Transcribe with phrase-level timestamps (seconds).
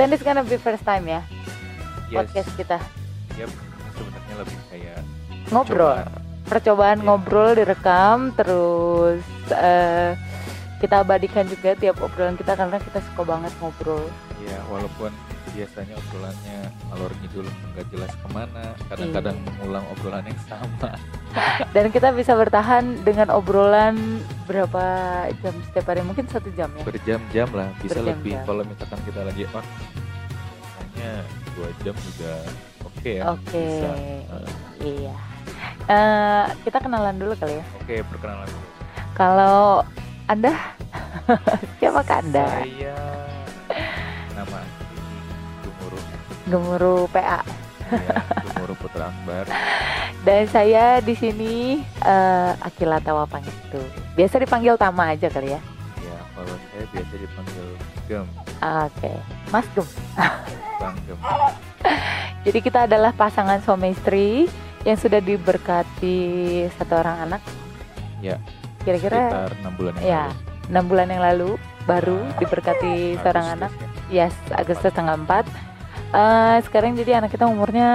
[0.00, 1.20] Then it's gonna be first time ya
[2.08, 2.24] Yes.
[2.24, 2.80] podcast kita
[3.36, 3.52] Yep.
[3.92, 4.98] Sebenarnya lebih kayak
[5.48, 5.92] ngobrol.
[5.94, 6.08] cobaan.
[6.42, 7.04] Percobaan Iya.
[7.04, 9.20] ngobrol direkam terus
[9.52, 10.16] eh,
[10.80, 14.08] kita abadikan juga tiap obrolan kita karena kita suka banget ngobrol.
[14.40, 15.12] Ya, walaupun
[15.50, 16.58] biasanya obrolannya
[16.90, 19.44] alur ngidul nggak jelas ke mana, kadang-kadang Iya.
[19.46, 20.90] mengulang obrolan yang sama.
[21.74, 23.96] Dan kita bisa bertahan dengan obrolan
[24.44, 24.84] berapa
[25.38, 26.02] jam setiap hari?
[26.02, 26.82] Mungkin satu jam ya.
[26.82, 28.16] Berjam-jam lah, bisa Berjam-jam.
[28.16, 29.64] lebih kalau misalkan kita lagi on.
[30.76, 31.12] Hanya
[31.52, 32.32] dua jam juga
[32.82, 33.22] oke ya.
[33.28, 33.90] Oke, Bisa.
[33.94, 34.22] Eh,
[34.82, 35.14] iya.
[35.86, 37.64] Eh, kita kenalan dulu kali ya.
[37.78, 38.66] Oke, perkenalan dulu.
[39.12, 39.82] Kalau
[40.26, 40.54] Anda,
[41.78, 42.46] siapakah Anda?
[42.62, 42.96] Saya
[46.50, 47.40] Gemuruh PA.
[47.88, 49.46] ya, Gumuru Putra Akbar.
[50.26, 51.54] Dan saya di sini
[51.98, 53.80] eh Akila Tawapang itu.
[54.12, 55.60] Biasa dipanggil Tama aja kali ya.
[55.96, 57.66] Ya, kalau saya biasa dipanggil
[58.04, 58.26] Gem,
[58.60, 59.12] Oke,
[59.48, 59.86] Mas Gem.
[60.76, 61.18] Bang Gem.
[62.44, 64.50] Jadi kita adalah pasangan suami istri
[64.82, 66.16] yang sudah diberkati
[66.74, 67.42] satu orang anak.
[68.18, 68.36] Ya,
[68.80, 70.36] Kira-kira Sekitar enam bulan yang ya lalu.
[70.66, 71.50] enam bulan yang lalu
[71.84, 73.72] baru Ya, diberkati seorang Agustus anak.
[73.72, 73.88] ya.
[74.26, 75.44] Yes, Agustus tanggal 4
[76.10, 77.90] Eh, sekarang jadi anak kita umurnya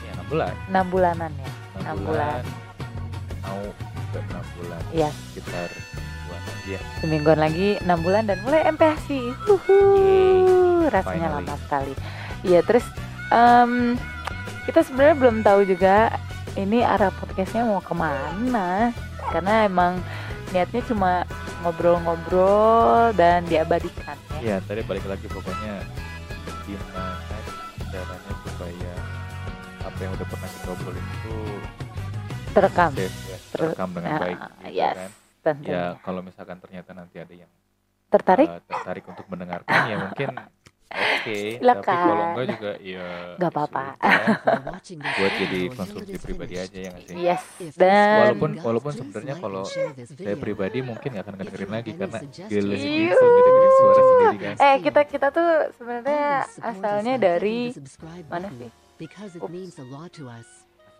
[0.00, 0.52] Ya, enam bulan.
[0.70, 1.50] 6 bulanan ya.
[1.50, 2.42] Enam Enam bulan.
[3.42, 3.62] Mau
[4.10, 4.80] ke enam bulan.
[4.92, 5.68] Yes, Sekitar
[6.24, 6.78] bulan aja.
[7.02, 8.62] semingguan lagi 6 bulan dan mulai.
[8.62, 10.38] Uhuh, Yeay,
[10.86, 11.42] rasanya finally.
[11.42, 11.92] lama sekali.
[12.40, 12.86] Iya, terus
[13.28, 13.98] em,
[14.64, 16.14] kita sebenarnya belum tahu juga
[16.54, 18.94] ini arah podcastnya mau ke mana
[19.30, 19.98] karena emang
[20.50, 21.26] niatnya cuma
[21.62, 24.38] ngobrol-ngobrol dan diabadikan ya.
[24.40, 25.82] Ya, tadi balik lagi pokoknya
[26.70, 27.34] gimana
[27.90, 28.92] caranya supaya
[29.80, 31.36] apa yang udah pernah kita obrolin itu
[32.50, 32.90] Terekam.
[32.92, 35.10] safe ya, Ter- terekam dengan Nah, baik gitu yes, kan.
[35.40, 35.70] tentunya.
[35.70, 37.50] Ya, kalau misalkan ternyata nanti ada yang
[38.10, 38.46] Tertarik?
[38.46, 40.28] uh, tertarik untuk mendengarkan ya mungkin
[40.90, 42.02] oke, tapi Silakan.
[42.02, 43.06] kalau enggak juga ya
[43.36, 43.84] Nggak apa-apa.
[43.94, 44.18] ya.
[45.16, 47.16] buat jadi konsumsi pribadi aja ya nggak sih?
[47.16, 47.42] Yes.
[47.74, 52.90] Dan Walaupun walaupun sebenarnya kalau saya pribadi mungkin nggak akan dengerin lagi karena gila sih
[53.06, 54.54] gitu dengerin suara sendiri kan.
[54.58, 56.24] eh kita kita tuh sebenarnya
[56.60, 57.58] asalnya dari
[58.26, 58.70] mana sih?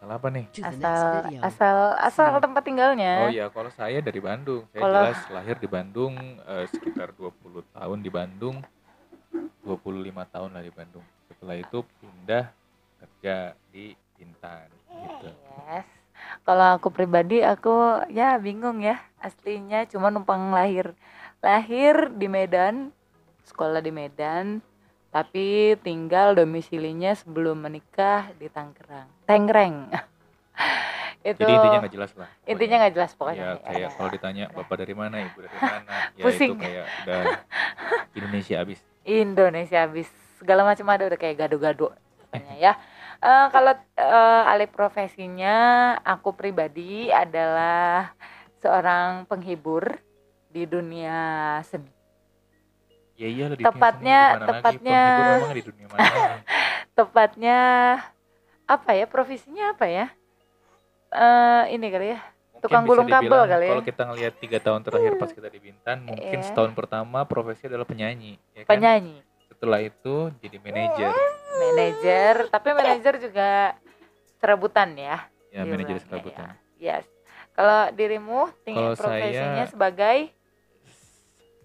[0.01, 0.45] Asal apa nih?
[0.57, 1.05] Asal
[1.45, 3.13] asal asal tempat tinggalnya.
[3.21, 4.65] Oh iya, kalau saya dari Bandung.
[4.67, 7.29] Saya Kalau- jelas lahir di Bandung eh, sekitar 20
[7.69, 8.57] tahun di Bandung.
[9.33, 9.71] 25
[10.27, 11.05] tahun lah di Bandung.
[11.27, 12.45] Setelah itu pindah
[12.99, 13.37] kerja
[13.69, 15.31] di Bintan gitu.
[15.67, 15.87] Yes.
[16.43, 17.73] Kalau aku pribadi aku
[18.07, 20.93] ya bingung ya aslinya cuma numpang lahir.
[21.41, 22.93] Lahir di Medan,
[23.43, 24.61] sekolah di Medan,
[25.09, 29.09] tapi tinggal domisilinya sebelum menikah di Tangerang.
[29.25, 29.89] Tangerang.
[31.23, 32.29] Itu Jadi intinya nggak jelas lah.
[32.29, 32.49] pokoknya.
[32.49, 33.41] intinya nggak jelas pokoknya.
[33.43, 33.89] Ya kayak Ya.
[33.93, 36.51] kalau ditanya bapak dari mana, ibu dari mana, ya Pusing.
[36.51, 37.21] itu kayak udah
[38.17, 38.81] Indonesia abis.
[39.19, 40.07] Indonesia habis
[40.39, 41.91] segala macam ada udah kayak gado-gado
[42.23, 42.73] pokoknya ya.
[43.21, 45.57] Eh, kalau eh, alih profesinya
[46.01, 48.15] aku pribadi adalah
[48.57, 49.99] seorang penghibur
[50.49, 51.19] di dunia
[51.63, 51.91] seni.
[53.15, 56.01] Ya iya dunia Tepatnya- tepatnya- Penghibur memang di dunia mana?
[56.97, 57.59] Tepatnya
[58.65, 60.07] apa ya profesinya apa ya?
[61.11, 62.21] Eh ini kali ya.
[62.61, 63.71] Tukang gulung kabel kali ya.
[63.73, 66.47] Kalau kita ngelihat tiga tahun terakhir pas kita di Bintan, mungkin Iya.
[66.47, 68.77] setahun pertama profesi adalah penyanyi, ya kan?
[68.77, 71.13] Penyanyi, Setelah itu jadi manajer,
[71.59, 73.77] manajer, tapi manajer juga
[74.37, 75.29] serabutan ya.
[75.51, 76.05] ya manajer Bang.
[76.07, 76.49] serabutan.
[76.77, 77.05] Yes.
[77.51, 80.19] Kalau dirimu tinggal Kalau profesinya saya- sebagai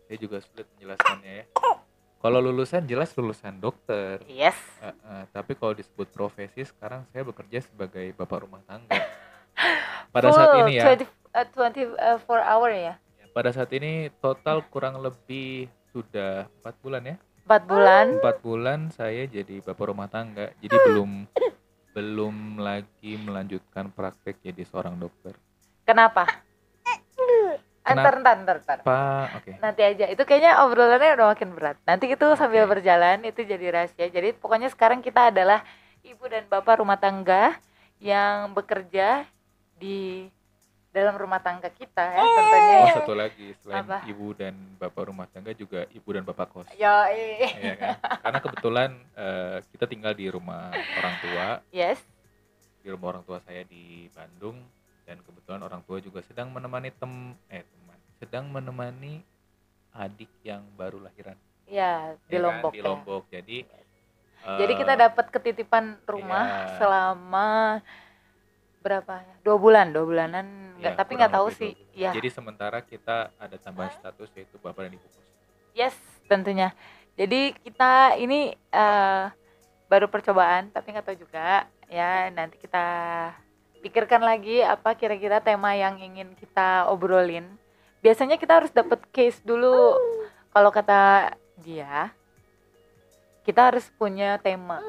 [0.05, 1.45] Saya juga sulit menjelaskannya ya.
[2.17, 4.57] Kalau lulusan jelas lulusan dokter, yes.
[4.79, 8.97] Eh, eh, tapi kalau disebut profesi sekarang saya bekerja sebagai bapak rumah tangga.
[10.15, 12.95] Pada Full saat ini ya, 20, uh, 24 hour ya.
[13.35, 17.15] pada saat ini total kurang lebih sudah empat bulan ya.
[17.43, 18.05] 4 bulan.
[18.23, 21.27] Empat bulan saya jadi bapak rumah tangga, jadi belum
[21.99, 25.35] belum lagi melanjutkan praktek jadi seorang dokter.
[25.83, 26.23] Kenapa?
[27.85, 28.79] Antar, antar, antar, antar.
[28.81, 29.51] Pak, oke.
[29.61, 30.09] Nanti aja.
[30.09, 31.77] Itu kayaknya obrolannya udah makin berat.
[31.85, 34.09] Nanti itu sambil berjalan itu jadi rahasia.
[34.09, 35.61] Jadi pokoknya sekarang kita adalah
[36.01, 37.53] ibu dan bapak rumah tangga
[38.01, 39.29] yang bekerja
[39.75, 40.27] di
[40.95, 42.95] dalam rumah tangga kita ya tentunya Oh, ya.
[43.03, 44.07] satu lagi selain Apa?
[44.07, 46.71] ibu dan bapak rumah tangga juga ibu dan bapak kos.
[46.71, 47.95] Iya kan?
[48.23, 51.99] Karena kebetulan eh, kita tinggal di rumah orang tua, yes.
[52.79, 54.55] di rumah orang tua saya di Bandung
[55.03, 59.19] dan kebetulan orang tua juga sedang menemani tem eh teman, sedang menemani
[59.91, 61.35] adik yang baru lahiran
[61.65, 62.45] Ya, di ya kan?
[62.45, 62.85] Lombok di ya.
[62.87, 63.23] Lombok.
[63.33, 63.57] Jadi
[64.45, 66.77] Jadi eh, kita dapat ketitipan rumah iya.
[66.77, 67.47] selama
[68.85, 69.35] berapa ya?
[69.41, 70.45] Dua bulan, dua bulanan.
[70.77, 71.73] Nggak, ya, tapi nggak tahu sih.
[71.97, 75.17] Ya, Jadi sementara kita ada tambahan status yaitu bapak dan ibu kos.
[75.73, 75.97] yes,
[76.29, 76.69] tentunya.
[77.17, 79.23] Jadi kita ini eh,
[79.89, 82.29] baru percobaan, tapi nggak tahu juga ya.
[82.29, 82.85] Nanti kita
[83.81, 87.49] pikirkan lagi apa kira-kira tema yang ingin kita obrolin.
[88.05, 89.97] Biasanya kita harus dapat case dulu.
[90.53, 92.13] Kalau kata dia,
[93.47, 94.79] kita harus punya tema.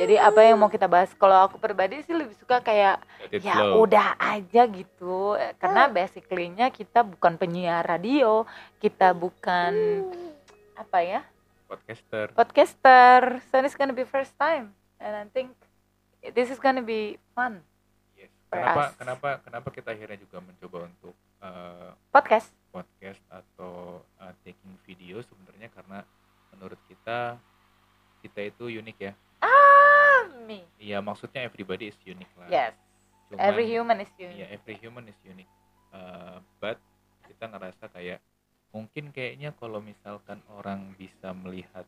[0.00, 1.12] Jadi apa yang mau kita bahas?
[1.12, 3.84] Kalau aku pribadi sih lebih suka kayak it ya flow.
[3.84, 5.36] udah aja gitu.
[5.60, 8.48] Karena basically-nya kita bukan penyiar radio
[8.80, 9.76] kita bukan
[10.72, 11.20] apa ya?
[11.68, 12.32] Podcaster.
[12.32, 13.44] Podcaster.
[13.52, 14.72] So it's gonna be first time.
[14.96, 15.52] And I think
[16.32, 17.60] this is gonna be fun
[18.16, 18.32] Yes.
[18.48, 18.96] Kenapa us.
[18.96, 21.12] kenapa kenapa kita akhirnya juga mencoba untuk
[21.44, 22.48] eh, podcast.
[22.72, 25.68] podcast atau uh, taking video sebenarnya?
[25.68, 26.00] Karena
[26.56, 27.36] menurut kita
[28.24, 29.12] kita itu unik ya
[30.46, 30.64] me.
[30.78, 32.48] Iya maksudnya everybody is unique lah.
[32.48, 32.74] Yes.
[33.30, 35.50] Cuman, every human is iya unique every human is unique.
[35.90, 36.78] Uh, but
[37.26, 38.18] kita ngerasa kayak
[38.70, 41.82] mungkin kayaknya kalau misalkan orang bisa melihat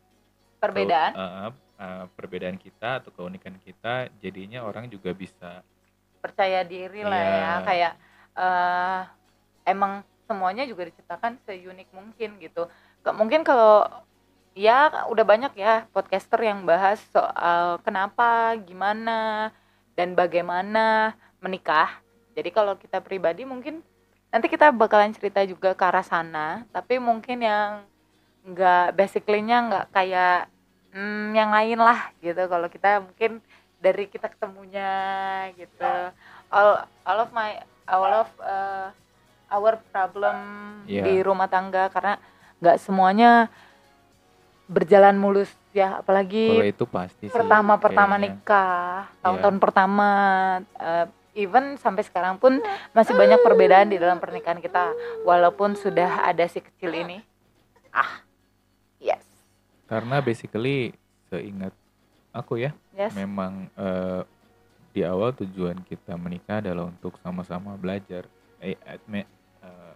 [0.59, 1.11] perbedaan?
[1.15, 5.63] keu- uh, uh, perbedaan kita atau keunikan kita jadinya orang juga bisa
[6.23, 7.35] percaya diri lah Iya.
[7.35, 7.53] ya.
[7.67, 7.93] Kayak
[8.33, 9.01] eh
[9.67, 12.67] emang semuanya juga diciptakan seunik mungkin gitu.
[13.03, 13.83] Ke- mungkin kalau
[14.53, 19.49] ya udah banyak ya podcaster yang bahas soal kenapa gimana
[19.97, 22.01] dan bagaimana menikah.
[22.33, 23.81] Jadi kalau kita pribadi mungkin
[24.33, 27.85] nanti kita bakalan cerita juga ke arah sana tapi mungkin yang
[28.45, 30.49] nggak basically-nya nggak kayak
[30.93, 32.41] hmm, yang lain lah gitu.
[32.49, 33.41] Kalau kita mungkin
[33.81, 34.93] dari kita ketemunya
[35.57, 35.93] gitu.
[36.53, 37.57] All all of my
[37.89, 38.89] all of uh,
[39.53, 40.37] our problem
[40.89, 41.03] Iya.
[41.05, 42.19] di rumah tangga karena
[42.59, 43.47] nggak semuanya
[44.67, 48.39] berjalan mulus ya kalau apalagi itu pasti sih pertama pertama kayaknya.
[48.39, 50.07] nikah tahun-tahun pertama
[50.79, 52.61] uh, even sampai sekarang pun
[52.93, 54.93] masih banyak perbedaan di dalam pernikahan kita
[55.25, 57.17] walaupun sudah ada si kecil ini.
[57.89, 58.21] Ah
[59.01, 59.21] yes.
[59.89, 60.93] Karena basically
[61.29, 61.73] seingat
[62.33, 63.13] aku ya yes.
[63.17, 64.21] memang eh,
[64.93, 68.29] di awal tujuan kita menikah adalah untuk sama-sama belajar.
[68.61, 69.25] Eh, admit,
[69.65, 69.93] eh,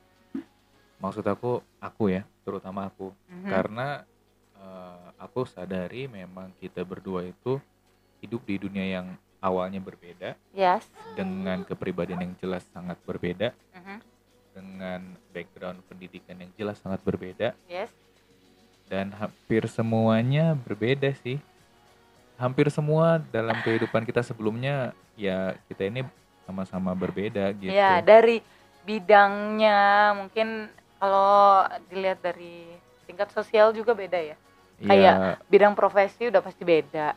[0.97, 3.13] maksud aku aku ya terutama aku.
[3.29, 3.49] Mhm.
[3.49, 3.87] karena
[4.57, 7.61] eh, aku sadari memang kita berdua itu
[8.21, 9.07] hidup di dunia yang
[9.41, 10.33] awalnya berbeda.
[10.53, 10.85] Yes.
[11.13, 13.53] Dengan kepribadian yang jelas sangat berbeda.
[13.77, 13.97] Mhm.
[14.57, 17.53] dengan background pendidikan yang jelas sangat berbeda.
[17.69, 17.93] Yes.
[18.89, 21.37] Dan hampir semuanya berbeda sih.
[22.41, 26.01] Hampir semua dalam kehidupan kita sebelumnya ya kita ini
[26.49, 27.69] sama-sama berbeda gitu.
[27.69, 28.41] Ya, dari
[28.81, 32.65] bidangnya mungkin kalau dilihat dari
[33.07, 34.35] tingkat sosial juga beda ya.
[34.77, 37.15] Ya, kayak- Bidang profesi udah pasti beda.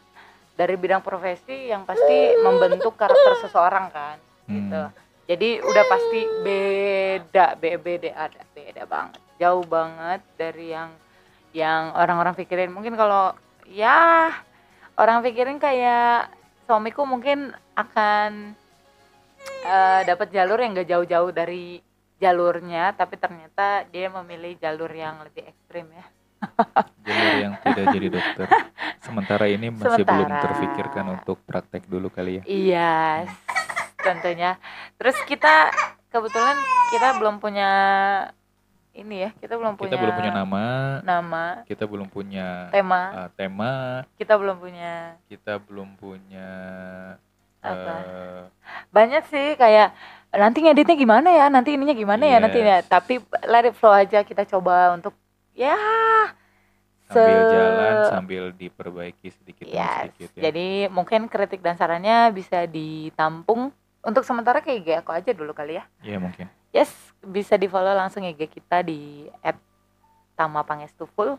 [0.55, 4.17] Dari bidang profesi yang pasti membentuk karakter seseorang kan,
[4.47, 4.83] gitu.
[4.83, 4.93] hmm,
[5.25, 10.91] Jadi udah pasti beda, beda, ada beda banget, jauh banget dari yang
[11.51, 12.69] yang orang-orang pikirin.
[12.69, 13.33] Mungkin kalau
[13.65, 14.31] ya
[14.95, 16.29] orang pikirin kayak
[16.65, 18.53] suamiku mungkin akan
[19.63, 21.81] eh, dapat jalur yang gak jauh-jauh dari
[22.21, 26.05] jalurnya, tapi ternyata dia memilih jalur yang lebih ekstrim ya.
[27.09, 28.47] jalur yang tidak jadi dokter
[29.05, 30.45] sementara ini masih belum Sementara.
[30.49, 32.95] terfikirkan untuk praktek dulu kali ya Iya,
[34.01, 34.57] tentunya.
[34.97, 35.69] Terus kita
[36.09, 36.57] kebetulan
[36.97, 37.71] kita belum punya
[38.97, 40.65] ini ya, kita belum punya kita belum punya nama
[41.07, 43.73] nama, kita belum punya tema, uh, tema
[44.19, 46.51] kita belum punya kita belum punya
[47.63, 47.95] Apa?
[48.03, 48.43] eh,
[48.91, 49.95] banyak sih kayak
[50.33, 52.79] nanti ngeditnya gimana ya, nanti ininya gimana ya, nanti ya.
[52.79, 52.87] Yes.
[52.87, 55.15] Tapi let it flow aja kita coba untuk
[55.51, 55.75] ya
[57.05, 59.99] sambil se- jalan sambil diperbaiki sedikit demi Yes.
[60.07, 65.31] sedikit ya Jadi mungkin kritik dan sarannya bisa ditampung untuk sementara ke IG aku aja
[65.31, 65.85] dulu kali ya.
[66.01, 66.87] ya mungkin Yes,
[67.19, 69.27] bisa di follow langsung IG kita di
[70.37, 71.35] @tamapangestu_full,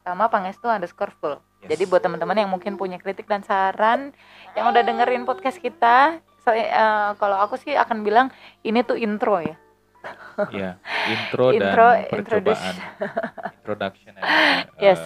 [0.00, 1.36] Tama Pangestu underscore full.
[1.58, 1.74] Yes.
[1.74, 4.14] Jadi buat teman-teman yang mungkin punya kritik dan saran,
[4.54, 6.72] yang udah dengerin podcast kita, so, eh,
[7.14, 8.32] kalau aku sih akan bilang
[8.64, 9.56] ini tuh intro ya.
[10.48, 10.70] ya
[11.04, 12.74] intro, Intro, dan percobaan
[13.52, 15.00] introduction and, uh, Yes.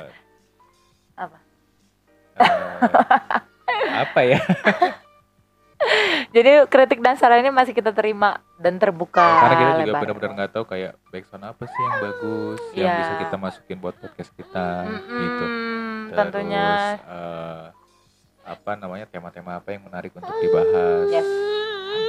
[1.19, 1.39] Apa?
[2.39, 2.79] uh,
[4.07, 4.39] apa ya
[6.31, 9.19] Jadi kritik dan saran ini masih kita terima dan terbuka.
[9.19, 12.99] karena kita juga benar-benar nggak tahu kayak backsound apa sih yang bagus yang Iya.
[13.03, 15.45] bisa kita masukin buat podcast kita Mm-mm, gitu
[16.15, 16.67] tentunya.
[16.71, 17.65] Terus, eh,
[18.45, 21.29] apa namanya tema-tema apa yang menarik untuk dibahas Yes.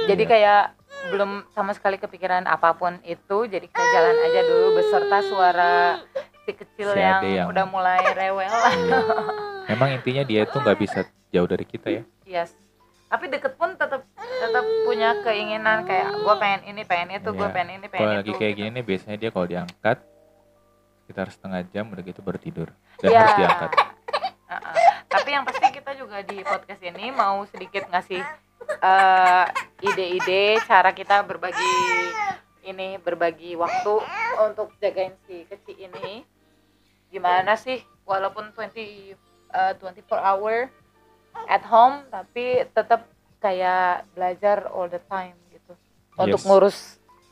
[0.04, 0.30] Jadi Iya.
[0.30, 0.62] kayak
[1.06, 5.74] belum sama sekali kepikiran apa pun itu, jadi kita jalan aja dulu beserta suara
[6.42, 8.72] si kecil Si yang, yang- udah mulai rewel lah.
[8.74, 8.98] Iya.
[9.66, 10.98] memang intinya dia itu nggak bisa
[11.28, 12.52] jauh dari kita ya Yes.
[13.04, 17.54] Tapi deket pun tetap tetap punya keinginan kayak gue pengen ini, pengen itu, gue Iya.
[17.54, 18.38] pengen ini, kalau pengen lagi itu.
[18.38, 18.60] kayak gitu.
[18.60, 19.96] gini nih biasanya dia kalau diangkat
[20.98, 23.18] sekitar setengah jam udah gitu baru tidur dan Ya.
[23.22, 23.70] harus diangkat.
[25.14, 28.18] Tapi yang pasti kita juga di podcast ini mau sedikit ngasih
[28.66, 29.46] eh,
[29.78, 31.74] ide-ide cara kita berbagi
[32.66, 33.94] ini berbagi waktu
[34.42, 36.26] untuk jagain si kecil ini.
[37.14, 40.66] Gimana sih walaupun 20 eh, 24 hour
[41.46, 43.06] at home tapi tetap
[43.38, 45.78] kayak belajar all the time gitu.
[46.18, 46.46] Untuk Yes.
[46.50, 46.78] ngurus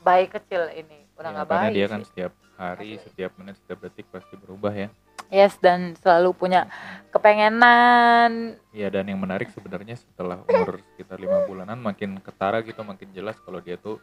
[0.07, 1.03] bayi kecil ini.
[1.19, 1.91] Udah Ya, karena bayi dia sih.
[1.91, 4.87] kan setiap hari, setiap menit, setiap detik pasti berubah ya.
[5.29, 6.67] Yes dan selalu punya
[7.09, 13.11] kepengenan Iya dan yang menarik sebenarnya setelah umur sekitar lima bulanan makin ketara gitu makin
[13.11, 14.01] jelas kalau dia tuh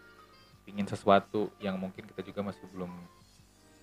[0.65, 2.93] ingin sesuatu yang mungkin kita juga masih belum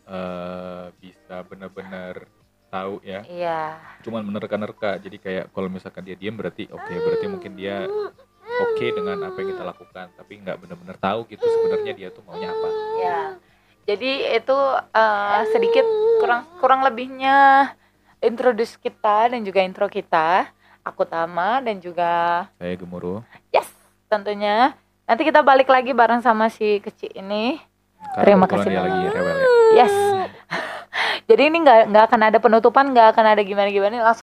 [0.08, 2.25] eh, bisa benar-benar
[2.67, 3.79] tahu ya Iya.
[4.03, 7.88] cuman menerka-nerka jadi kayak kalau misalkan dia diam berarti oke berarti mungkin dia
[8.44, 12.51] oke dengan apa yang kita lakukan tapi nggak benar-benar tahu gitu sebenarnya dia tuh maunya
[12.51, 12.67] apa
[12.98, 13.26] Ya.
[13.88, 14.58] Jadi itu
[14.91, 15.88] eh, sedikit
[16.20, 17.72] kurang kurang lebihnya
[18.20, 20.51] introduce kita dan juga intro kita.
[20.84, 23.20] Aku Tama dan juga saya gemuruh
[23.51, 23.67] yes
[24.08, 24.72] tentunya
[25.03, 27.60] nanti kita balik lagi bareng sama si kecil ini.
[28.15, 29.48] karena Terima kasih dia lagi rewel ya
[29.84, 29.96] Yes.
[31.27, 34.00] Jadi ini nggak nggak akan ada penutupan, nggak akan ada gimana gimana.
[34.00, 34.15] Langsung